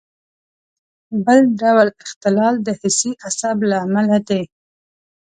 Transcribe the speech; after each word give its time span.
بل 1.25 1.39
ډول 1.61 1.87
اختلال 2.05 2.55
د 2.67 2.67
حسي 2.79 3.11
عصب 3.25 3.57
له 3.69 3.77
امله 3.85 4.17
دی. 4.27 4.43